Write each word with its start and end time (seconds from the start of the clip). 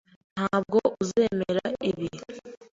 Ntabwo 0.33 0.77
uzemera 1.01 1.65
ibi. 1.89 2.07